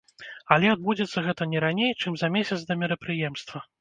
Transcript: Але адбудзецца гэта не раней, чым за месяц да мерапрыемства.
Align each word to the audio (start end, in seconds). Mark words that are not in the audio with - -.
Але 0.53 0.69
адбудзецца 0.75 1.23
гэта 1.27 1.47
не 1.51 1.59
раней, 1.65 1.91
чым 2.01 2.17
за 2.23 2.31
месяц 2.37 2.59
да 2.71 2.79
мерапрыемства. 2.85 3.67